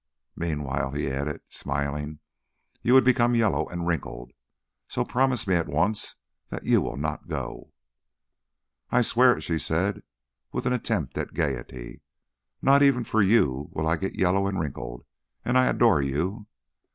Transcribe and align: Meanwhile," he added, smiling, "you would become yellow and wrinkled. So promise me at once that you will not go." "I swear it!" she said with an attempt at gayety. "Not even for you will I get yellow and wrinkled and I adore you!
Meanwhile," 0.35 0.93
he 0.93 1.11
added, 1.11 1.41
smiling, 1.47 2.21
"you 2.81 2.95
would 2.95 3.03
become 3.05 3.35
yellow 3.35 3.67
and 3.69 3.85
wrinkled. 3.85 4.31
So 4.87 5.05
promise 5.05 5.45
me 5.45 5.53
at 5.53 5.67
once 5.67 6.15
that 6.49 6.65
you 6.65 6.81
will 6.81 6.97
not 6.97 7.27
go." 7.27 7.71
"I 8.89 9.03
swear 9.03 9.37
it!" 9.37 9.41
she 9.41 9.59
said 9.59 10.01
with 10.51 10.65
an 10.65 10.73
attempt 10.73 11.15
at 11.19 11.35
gayety. 11.35 12.01
"Not 12.63 12.81
even 12.81 13.03
for 13.03 13.21
you 13.21 13.69
will 13.73 13.87
I 13.87 13.95
get 13.95 14.15
yellow 14.17 14.47
and 14.47 14.59
wrinkled 14.59 15.05
and 15.45 15.55
I 15.55 15.67
adore 15.67 16.01
you! 16.01 16.47